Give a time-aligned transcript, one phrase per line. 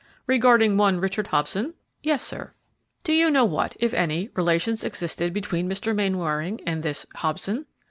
[0.25, 2.55] "Regarding one Richard Hobson?" "Yes, sir."
[3.03, 5.93] "Do you know what, if any, relations existed between Mr.
[5.95, 7.67] Mainwaring and this Hobson?"